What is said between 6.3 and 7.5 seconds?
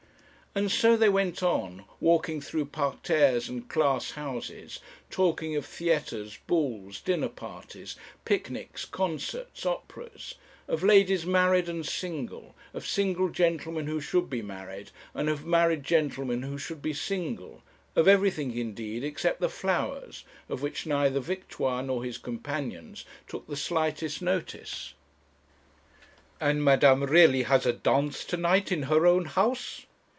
balls, dinner